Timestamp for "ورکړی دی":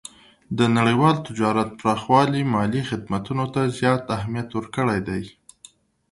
4.53-5.23